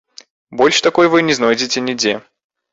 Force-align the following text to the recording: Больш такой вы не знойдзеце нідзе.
Больш 0.61 0.79
такой 0.87 1.11
вы 1.15 1.23
не 1.29 1.37
знойдзеце 1.41 1.87
нідзе. 1.91 2.19